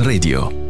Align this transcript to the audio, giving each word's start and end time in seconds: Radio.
Radio. 0.00 0.61